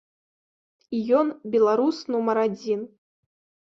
[0.95, 1.27] І ён
[1.59, 2.79] беларус нумар адзін.